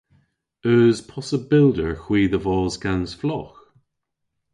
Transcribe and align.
Eus 0.73 0.97
possybylder 1.09 1.93
hwi 2.03 2.21
dhe 2.31 2.39
vos 2.45 2.73
gans 2.83 3.11
flogh? 3.19 3.59